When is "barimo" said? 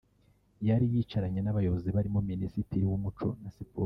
1.95-2.19